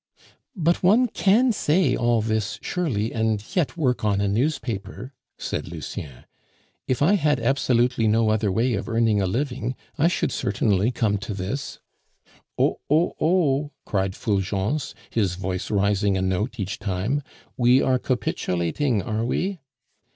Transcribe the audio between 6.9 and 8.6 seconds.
I had absolutely no other